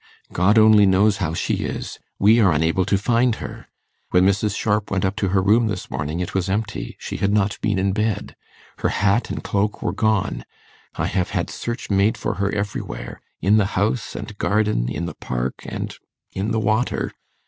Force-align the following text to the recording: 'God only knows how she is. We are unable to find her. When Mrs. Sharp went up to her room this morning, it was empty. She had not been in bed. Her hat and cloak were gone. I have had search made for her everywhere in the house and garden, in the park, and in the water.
'God 0.33 0.57
only 0.57 0.87
knows 0.87 1.17
how 1.17 1.35
she 1.35 1.57
is. 1.57 1.99
We 2.17 2.39
are 2.39 2.51
unable 2.51 2.85
to 2.85 2.97
find 2.97 3.35
her. 3.35 3.67
When 4.09 4.25
Mrs. 4.25 4.57
Sharp 4.57 4.89
went 4.89 5.05
up 5.05 5.15
to 5.17 5.27
her 5.27 5.43
room 5.43 5.67
this 5.67 5.91
morning, 5.91 6.19
it 6.21 6.33
was 6.33 6.49
empty. 6.49 6.97
She 6.99 7.17
had 7.17 7.31
not 7.31 7.59
been 7.61 7.77
in 7.77 7.91
bed. 7.93 8.35
Her 8.79 8.89
hat 8.89 9.29
and 9.29 9.43
cloak 9.43 9.83
were 9.83 9.93
gone. 9.93 10.43
I 10.95 11.05
have 11.05 11.29
had 11.29 11.51
search 11.51 11.91
made 11.91 12.17
for 12.17 12.33
her 12.41 12.51
everywhere 12.51 13.21
in 13.41 13.57
the 13.57 13.65
house 13.77 14.15
and 14.15 14.35
garden, 14.39 14.89
in 14.89 15.05
the 15.05 15.13
park, 15.13 15.61
and 15.67 15.93
in 16.31 16.49
the 16.49 16.59
water. 16.59 17.11